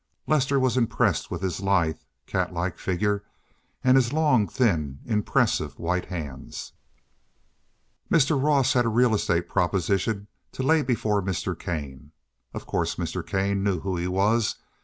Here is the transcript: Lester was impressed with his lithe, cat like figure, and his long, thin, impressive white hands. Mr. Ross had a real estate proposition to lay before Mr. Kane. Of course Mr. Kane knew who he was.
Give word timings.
Lester 0.25 0.59
was 0.59 0.77
impressed 0.77 1.29
with 1.29 1.43
his 1.43 1.59
lithe, 1.59 1.99
cat 2.25 2.51
like 2.51 2.79
figure, 2.79 3.23
and 3.83 3.95
his 3.95 4.11
long, 4.11 4.47
thin, 4.47 4.97
impressive 5.05 5.77
white 5.77 6.05
hands. 6.05 6.73
Mr. 8.09 8.41
Ross 8.43 8.73
had 8.73 8.83
a 8.85 8.89
real 8.89 9.13
estate 9.13 9.47
proposition 9.47 10.25
to 10.53 10.63
lay 10.63 10.81
before 10.81 11.21
Mr. 11.21 11.53
Kane. 11.55 12.13
Of 12.51 12.65
course 12.65 12.95
Mr. 12.95 13.23
Kane 13.23 13.61
knew 13.63 13.81
who 13.81 13.95
he 13.95 14.07
was. 14.07 14.55